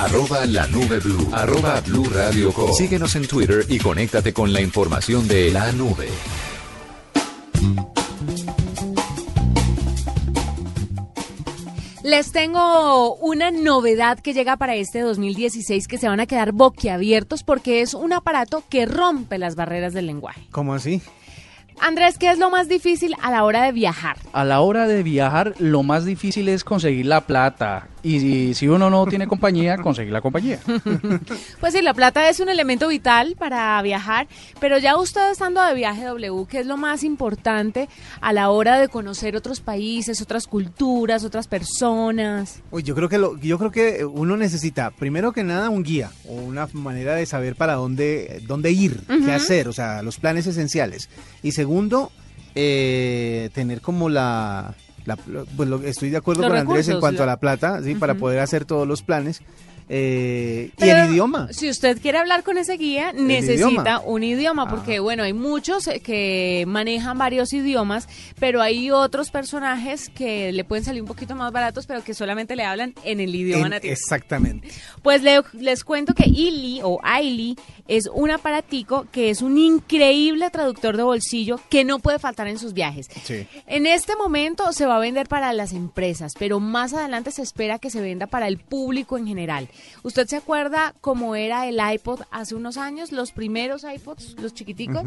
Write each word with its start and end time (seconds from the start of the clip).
Arroba 0.00 0.46
la 0.46 0.66
nube 0.68 0.98
blue. 0.98 1.28
Arroba 1.30 1.78
blue 1.82 2.08
radio 2.08 2.50
com. 2.54 2.72
Síguenos 2.72 3.14
en 3.16 3.28
Twitter 3.28 3.66
y 3.68 3.78
conéctate 3.78 4.32
con 4.32 4.50
la 4.50 4.62
información 4.62 5.28
de 5.28 5.50
la 5.50 5.70
nube. 5.72 6.08
Les 12.02 12.32
tengo 12.32 13.16
una 13.16 13.50
novedad 13.50 14.18
que 14.18 14.32
llega 14.32 14.56
para 14.56 14.74
este 14.74 15.00
2016 15.00 15.86
que 15.86 15.98
se 15.98 16.08
van 16.08 16.20
a 16.20 16.24
quedar 16.24 16.52
boquiabiertos 16.52 17.42
porque 17.42 17.82
es 17.82 17.92
un 17.92 18.14
aparato 18.14 18.64
que 18.70 18.86
rompe 18.86 19.36
las 19.36 19.54
barreras 19.54 19.92
del 19.92 20.06
lenguaje. 20.06 20.46
¿Cómo 20.50 20.72
así? 20.72 21.02
Andrés, 21.78 22.16
¿qué 22.16 22.30
es 22.30 22.38
lo 22.38 22.48
más 22.48 22.68
difícil 22.68 23.14
a 23.20 23.30
la 23.30 23.44
hora 23.44 23.64
de 23.64 23.72
viajar? 23.72 24.16
A 24.32 24.44
la 24.46 24.60
hora 24.60 24.86
de 24.86 25.02
viajar, 25.02 25.54
lo 25.58 25.82
más 25.82 26.06
difícil 26.06 26.48
es 26.48 26.64
conseguir 26.64 27.04
la 27.04 27.26
plata. 27.26 27.89
Y 28.02 28.54
si, 28.54 28.68
uno 28.68 28.88
no 28.88 29.06
tiene 29.06 29.26
compañía, 29.26 29.76
conseguir 29.78 30.12
la 30.12 30.20
compañía. 30.20 30.58
Pues 31.60 31.74
sí, 31.74 31.82
la 31.82 31.94
plata 31.94 32.28
es 32.28 32.40
un 32.40 32.48
elemento 32.48 32.88
vital 32.88 33.36
para 33.38 33.80
viajar, 33.82 34.26
pero 34.60 34.78
ya 34.78 34.96
usted 34.96 35.30
estando 35.30 35.62
de 35.62 35.74
viaje 35.74 36.04
W, 36.04 36.46
¿qué 36.48 36.60
es 36.60 36.66
lo 36.66 36.76
más 36.76 37.04
importante 37.04 37.88
a 38.20 38.32
la 38.32 38.50
hora 38.50 38.78
de 38.78 38.88
conocer 38.88 39.36
otros 39.36 39.60
países, 39.60 40.22
otras 40.22 40.46
culturas, 40.46 41.24
otras 41.24 41.46
personas? 41.46 42.62
Uy, 42.70 42.82
yo 42.82 42.94
creo 42.94 43.08
que 43.08 43.18
lo, 43.18 43.38
yo 43.38 43.58
creo 43.58 43.70
que 43.70 44.04
uno 44.04 44.36
necesita 44.36 44.90
primero 44.90 45.32
que 45.32 45.44
nada 45.44 45.68
un 45.68 45.82
guía 45.82 46.10
o 46.26 46.34
una 46.34 46.68
manera 46.72 47.14
de 47.14 47.26
saber 47.26 47.56
para 47.56 47.74
dónde 47.74 48.42
dónde 48.46 48.72
ir, 48.72 49.00
qué 49.24 49.32
hacer, 49.32 49.68
o 49.68 49.72
sea, 49.72 50.02
los 50.02 50.18
planes 50.18 50.46
esenciales. 50.46 51.08
Y 51.42 51.52
segundo, 51.52 52.10
eh, 52.54 53.50
tener 53.54 53.80
como 53.80 54.08
la 54.08 54.74
pues 55.56 55.68
estoy 55.84 56.10
de 56.10 56.16
acuerdo 56.16 56.42
con 56.42 56.56
Andrés 56.56 56.88
en 56.88 57.00
cuanto 57.00 57.22
a 57.22 57.26
la 57.26 57.38
plata, 57.38 57.82
sí, 57.82 57.94
para 57.94 58.14
poder 58.14 58.40
hacer 58.40 58.64
todos 58.64 58.86
los 58.86 59.02
planes. 59.02 59.42
Eh, 59.92 60.70
y 60.78 60.88
el 60.88 61.10
idioma. 61.10 61.48
Si 61.50 61.68
usted 61.68 62.00
quiere 62.00 62.18
hablar 62.18 62.44
con 62.44 62.56
ese 62.58 62.76
guía, 62.76 63.12
necesita 63.12 63.98
un 63.98 64.22
idioma, 64.22 64.68
porque 64.68 64.98
ah. 64.98 65.00
bueno, 65.00 65.24
hay 65.24 65.32
muchos 65.32 65.88
eh, 65.88 65.98
que 65.98 66.64
manejan 66.68 67.18
varios 67.18 67.52
idiomas, 67.52 68.08
pero 68.38 68.62
hay 68.62 68.92
otros 68.92 69.32
personajes 69.32 70.08
que 70.08 70.52
le 70.52 70.62
pueden 70.62 70.84
salir 70.84 71.02
un 71.02 71.08
poquito 71.08 71.34
más 71.34 71.50
baratos, 71.50 71.86
pero 71.86 72.04
que 72.04 72.14
solamente 72.14 72.54
le 72.54 72.64
hablan 72.64 72.94
en 73.02 73.18
el 73.18 73.34
idioma 73.34 73.68
nativo. 73.68 73.92
Exactamente. 73.92 74.68
Pues 75.02 75.22
les 75.52 75.82
cuento 75.82 76.14
que 76.14 76.28
Ili 76.28 76.80
o 76.84 77.00
Aili 77.02 77.56
es 77.88 78.08
un 78.14 78.30
aparatico 78.30 79.08
que 79.10 79.30
es 79.30 79.42
un 79.42 79.58
increíble 79.58 80.50
traductor 80.50 80.96
de 80.96 81.02
bolsillo 81.02 81.58
que 81.68 81.84
no 81.84 81.98
puede 81.98 82.20
faltar 82.20 82.46
en 82.46 82.58
sus 82.58 82.74
viajes. 82.74 83.08
En 83.66 83.86
este 83.86 84.14
momento 84.14 84.72
se 84.72 84.86
va 84.86 84.96
a 84.96 85.00
vender 85.00 85.26
para 85.26 85.52
las 85.52 85.72
empresas, 85.72 86.34
pero 86.38 86.60
más 86.60 86.94
adelante 86.94 87.32
se 87.32 87.42
espera 87.42 87.80
que 87.80 87.90
se 87.90 88.00
venda 88.00 88.28
para 88.28 88.46
el 88.46 88.58
público 88.58 89.18
en 89.18 89.26
general. 89.26 89.68
¿Usted 90.02 90.26
se 90.26 90.36
acuerda 90.36 90.94
cómo 91.00 91.34
era 91.34 91.66
el 91.68 91.78
iPod 91.94 92.22
hace 92.30 92.54
unos 92.54 92.76
años? 92.76 93.12
Los 93.12 93.32
primeros 93.32 93.84
iPods, 93.84 94.36
los 94.40 94.54
chiquiticos. 94.54 95.04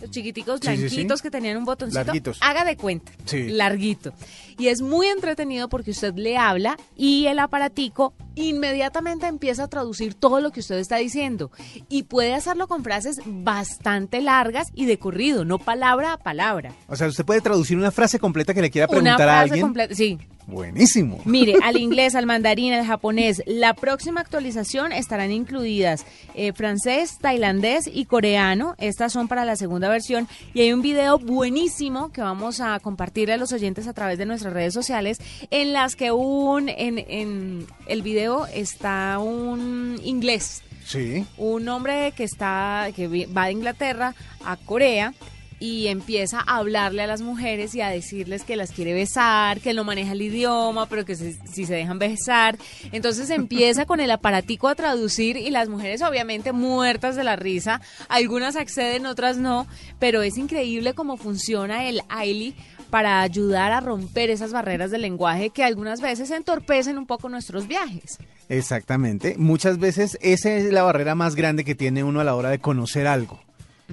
Los 0.00 0.10
chiquiticos 0.10 0.60
blanquitos 0.60 1.20
que 1.20 1.30
tenían 1.30 1.58
un 1.58 1.66
botoncito. 1.66 2.02
Larguitos. 2.02 2.38
Haga 2.40 2.64
de 2.64 2.76
cuenta. 2.76 3.12
Larguito. 3.32 4.14
Y 4.56 4.68
es 4.68 4.80
muy 4.80 5.08
entretenido 5.08 5.68
porque 5.68 5.90
usted 5.90 6.14
le 6.14 6.38
habla 6.38 6.78
y 6.96 7.26
el 7.26 7.38
aparatico 7.38 8.14
inmediatamente 8.34 9.26
empieza 9.26 9.64
a 9.64 9.68
traducir 9.68 10.14
todo 10.14 10.40
lo 10.40 10.52
que 10.52 10.60
usted 10.60 10.78
está 10.78 10.96
diciendo. 10.96 11.50
Y 11.90 12.04
puede 12.04 12.32
hacerlo 12.32 12.66
con 12.66 12.82
frases 12.82 13.20
bastante 13.26 14.22
largas 14.22 14.68
y 14.74 14.86
de 14.86 14.98
corrido, 14.98 15.44
no 15.44 15.58
palabra 15.58 16.14
a 16.14 16.16
palabra. 16.16 16.72
O 16.88 16.96
sea, 16.96 17.06
usted 17.06 17.26
puede 17.26 17.42
traducir 17.42 17.76
una 17.76 17.90
frase 17.90 18.18
completa 18.18 18.54
que 18.54 18.62
le 18.62 18.70
quiera 18.70 18.88
preguntar 18.88 19.28
a 19.28 19.40
alguien. 19.40 19.60
Completa, 19.60 19.94
sí. 19.94 20.18
Buenísimo. 20.50 21.20
Mire, 21.24 21.54
al 21.62 21.76
inglés, 21.80 22.14
al 22.14 22.26
mandarín, 22.26 22.72
al 22.72 22.84
japonés. 22.84 23.42
La 23.46 23.74
próxima 23.74 24.20
actualización 24.20 24.92
estarán 24.92 25.30
incluidas 25.30 26.04
eh, 26.34 26.52
francés, 26.52 27.18
tailandés 27.20 27.88
y 27.92 28.04
coreano. 28.06 28.74
Estas 28.78 29.12
son 29.12 29.28
para 29.28 29.44
la 29.44 29.56
segunda 29.56 29.88
versión. 29.88 30.28
Y 30.52 30.60
hay 30.60 30.72
un 30.72 30.82
video 30.82 31.18
buenísimo 31.18 32.10
que 32.12 32.20
vamos 32.20 32.60
a 32.60 32.78
compartir 32.80 33.30
a 33.30 33.36
los 33.36 33.52
oyentes 33.52 33.86
a 33.86 33.92
través 33.92 34.18
de 34.18 34.26
nuestras 34.26 34.52
redes 34.52 34.74
sociales 34.74 35.18
en 35.50 35.72
las 35.72 35.96
que 35.96 36.12
un, 36.12 36.68
en, 36.68 36.98
en 36.98 37.66
el 37.86 38.02
video 38.02 38.46
está 38.46 39.18
un 39.18 40.00
inglés. 40.04 40.62
Sí. 40.84 41.24
Un 41.38 41.68
hombre 41.68 42.12
que 42.16 42.24
está, 42.24 42.88
que 42.96 43.26
va 43.26 43.46
de 43.46 43.52
Inglaterra 43.52 44.14
a 44.44 44.56
Corea 44.56 45.14
y 45.60 45.88
empieza 45.88 46.40
a 46.40 46.56
hablarle 46.56 47.02
a 47.02 47.06
las 47.06 47.20
mujeres 47.20 47.74
y 47.74 47.82
a 47.82 47.90
decirles 47.90 48.42
que 48.44 48.56
las 48.56 48.72
quiere 48.72 48.94
besar, 48.94 49.60
que 49.60 49.74
no 49.74 49.84
maneja 49.84 50.12
el 50.12 50.22
idioma, 50.22 50.86
pero 50.86 51.04
que 51.04 51.14
si 51.14 51.66
se 51.66 51.74
dejan 51.74 51.98
besar. 51.98 52.58
Entonces 52.90 53.28
empieza 53.28 53.84
con 53.84 54.00
el 54.00 54.10
aparatico 54.10 54.68
a 54.68 54.74
traducir 54.74 55.36
y 55.36 55.50
las 55.50 55.68
mujeres 55.68 56.00
obviamente 56.00 56.52
muertas 56.52 57.14
de 57.14 57.24
la 57.24 57.36
risa. 57.36 57.82
Algunas 58.08 58.56
acceden, 58.56 59.04
otras 59.04 59.36
no, 59.36 59.66
pero 59.98 60.22
es 60.22 60.38
increíble 60.38 60.94
cómo 60.94 61.18
funciona 61.18 61.86
el 61.86 62.00
Ailey 62.08 62.56
para 62.88 63.20
ayudar 63.20 63.70
a 63.70 63.80
romper 63.80 64.30
esas 64.30 64.52
barreras 64.52 64.90
del 64.90 65.02
lenguaje 65.02 65.50
que 65.50 65.62
algunas 65.62 66.00
veces 66.00 66.30
entorpecen 66.30 66.98
un 66.98 67.06
poco 67.06 67.28
nuestros 67.28 67.68
viajes. 67.68 68.18
Exactamente. 68.48 69.36
Muchas 69.38 69.78
veces 69.78 70.18
esa 70.22 70.52
es 70.54 70.72
la 70.72 70.82
barrera 70.82 71.14
más 71.14 71.36
grande 71.36 71.64
que 71.64 71.74
tiene 71.74 72.02
uno 72.02 72.20
a 72.20 72.24
la 72.24 72.34
hora 72.34 72.48
de 72.48 72.58
conocer 72.58 73.06
algo 73.06 73.38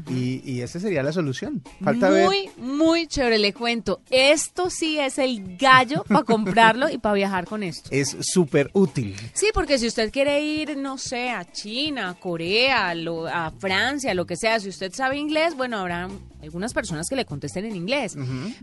y, 0.10 0.62
esa 0.62 0.80
sería 0.80 1.04
la 1.04 1.12
solución. 1.12 1.62
Falta 1.84 2.10
muy, 2.10 2.50
muy 2.58 3.08
chévere, 3.08 3.38
le 3.38 3.54
cuento. 3.54 4.02
Esto 4.10 4.70
sí 4.70 5.00
es 5.00 5.18
el 5.18 5.58
gallo 5.58 6.04
para 6.08 6.24
comprarlo 6.26 6.90
y 6.90 6.98
para 6.98 7.16
viajar 7.16 7.46
con 7.46 7.64
esto. 7.64 7.90
Es 7.92 8.18
súper 8.22 8.70
útil. 8.74 9.16
Sí, 9.34 9.48
porque 9.54 9.78
si 9.78 9.88
usted 9.88 10.12
quiere 10.12 10.42
ir, 10.42 10.78
no 10.78 10.98
sé, 10.98 11.30
a 11.30 11.46
China, 11.46 12.10
a 12.10 12.14
Corea, 12.16 12.92
a 12.92 13.52
Francia, 13.52 14.14
lo 14.14 14.26
que 14.26 14.36
sea, 14.36 14.60
si 14.60 14.70
usted 14.70 14.94
sabe 14.94 15.18
inglés, 15.18 15.56
bueno, 15.56 15.78
habrá 15.78 16.08
algunas 16.42 16.74
personas 16.74 17.08
que 17.10 17.16
le 17.16 17.26
contesten 17.26 17.66
en 17.66 17.76
inglés. 17.76 18.16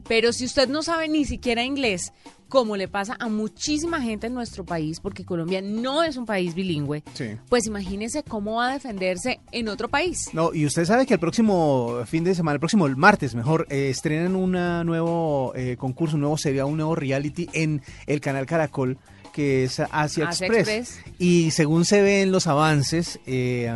Pero 0.09 0.33
si 0.33 0.45
usted 0.45 0.69
no 0.69 0.83
sabe 0.83 1.09
ni 1.09 1.25
siquiera 1.25 1.65
inglés, 1.65 2.13
como 2.49 2.77
le 2.77 2.89
pasa 2.89 3.17
a 3.19 3.29
muchísima 3.29 4.01
gente 4.01 4.29
en 4.29 4.35
nuestro 4.35 4.65
país, 4.65 5.01
porque 5.01 5.25
Colombia 5.25 5.61
no 5.61 6.03
es 6.03 6.17
un 6.17 6.27
país 6.27 6.55
bilingüe, 6.55 7.03
pues 7.49 7.67
imagínese 7.67 8.23
cómo 8.23 8.57
va 8.57 8.71
a 8.71 8.73
defenderse 8.75 9.41
en 9.51 9.69
otro 9.69 9.89
país. 9.89 10.29
No, 10.33 10.55
y 10.55 10.67
usted 10.67 10.85
sabe 10.85 11.07
que 11.07 11.15
el 11.15 11.21
próximo 11.25 12.03
fin 12.05 12.23
de 12.23 12.35
semana, 12.35 12.53
el 12.53 12.61
próximo 12.61 12.87
martes 12.87 13.35
mejor, 13.35 13.67
eh, 13.71 13.89
estrenan 13.89 14.37
un 14.37 14.53
nuevo 14.85 15.55
eh, 15.57 15.77
concurso, 15.79 16.17
un 16.17 16.21
nuevo 16.21 16.37
serie, 16.37 16.63
un 16.65 16.77
nuevo 16.77 16.95
reality 16.95 17.49
en 17.55 17.81
el 18.07 18.21
canal 18.21 18.45
Caracol 18.45 18.99
que 19.35 19.65
es 19.65 19.81
Asia, 19.81 20.27
Express. 20.27 21.01
Y 21.19 21.51
según 21.51 21.85
se 21.85 22.01
ve 22.01 22.23
en 22.23 22.31
los 22.31 22.47
avances, 22.47 23.19
eh, 23.27 23.69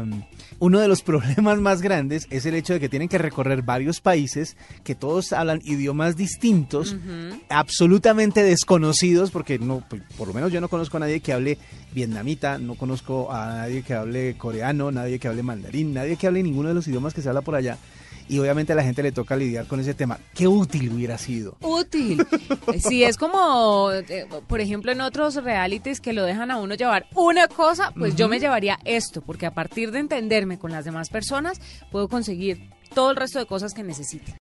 uno 0.60 0.78
de 0.78 0.86
los 0.86 1.02
problemas 1.08 1.58
más 1.58 1.82
grandes 1.82 2.28
es 2.30 2.46
el 2.46 2.54
hecho 2.54 2.74
de 2.74 2.80
que 2.80 2.88
tienen 2.88 3.08
que 3.08 3.18
recorrer 3.18 3.62
varios 3.62 4.00
países 4.00 4.56
que 4.84 4.94
todos 4.94 5.32
hablan 5.32 5.60
idiomas 5.64 6.16
distintos, 6.16 6.94
absolutamente 7.48 8.44
desconocidos, 8.44 9.32
porque 9.32 9.58
no, 9.58 9.82
pues, 9.90 10.02
por 10.16 10.28
lo 10.28 10.34
menos 10.34 10.52
yo 10.52 10.60
no 10.60 10.68
conozco 10.68 10.96
a 10.96 11.00
nadie 11.00 11.18
que 11.18 11.32
hable 11.32 11.58
vietnamita, 11.92 12.58
no 12.58 12.76
conozco 12.76 13.32
a 13.32 13.46
nadie 13.46 13.82
que 13.82 13.94
hable 13.94 14.36
coreano, 14.38 14.92
nadie 14.92 15.18
que 15.18 15.26
hable 15.26 15.42
mandarín, 15.42 15.92
nadie 15.92 16.16
que 16.16 16.28
hable 16.28 16.44
ninguno 16.44 16.68
de 16.68 16.74
los 16.76 16.86
idiomas 16.86 17.14
que 17.14 17.22
se 17.22 17.28
habla 17.28 17.42
por 17.42 17.56
allá 17.56 17.78
y 18.28 18.38
obviamente 18.38 18.72
a 18.72 18.76
la 18.76 18.82
gente 18.82 19.02
le 19.02 19.12
toca 19.12 19.36
lidiar 19.36 19.66
con 19.66 19.80
ese 19.80 19.94
tema. 19.94 20.18
¿Qué 20.34 20.46
útil 20.46 20.92
hubiera 20.92 21.18
sido? 21.18 21.56
Útil. 21.60 22.24
Sí, 22.78 23.02
es 23.02 23.16
como, 23.16 23.90
eh, 23.92 24.26
por 24.46 24.60
ejemplo, 24.60 24.92
en 24.92 25.00
otros 25.00 25.34
realities 25.36 26.00
que 26.00 26.12
lo 26.12 26.24
dejan 26.24 26.50
a 26.50 26.58
uno 26.58 26.74
llevar 26.74 27.06
una 27.14 27.48
cosa, 27.48 27.92
pues 27.96 28.14
yo 28.14 28.28
me 28.28 28.38
llevaría 28.38 28.78
esto, 28.84 29.20
porque 29.20 29.46
a 29.46 29.52
partir 29.52 29.90
de 29.90 29.98
entenderme 29.98 30.58
con 30.58 30.70
las 30.70 30.84
demás 30.84 31.08
personas, 31.08 31.60
puedo 31.90 32.08
conseguir 32.08 32.70
todo 32.94 33.10
el 33.10 33.16
resto 33.16 33.38
de 33.38 33.46
cosas 33.46 33.74
que 33.74 33.82
necesite. 33.82 34.34